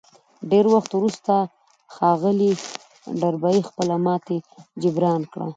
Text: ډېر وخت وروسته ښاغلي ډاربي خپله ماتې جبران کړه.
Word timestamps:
ډېر 0.51 0.65
وخت 0.73 0.91
وروسته 0.95 1.33
ښاغلي 1.93 2.51
ډاربي 3.21 3.59
خپله 3.69 3.95
ماتې 4.05 4.37
جبران 4.81 5.21
کړه. 5.31 5.47